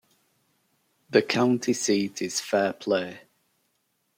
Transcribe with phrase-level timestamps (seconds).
[1.11, 3.19] The county seat is Fairplay.